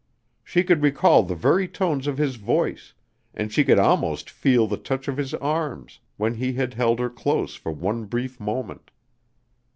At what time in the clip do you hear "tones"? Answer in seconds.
1.67-2.07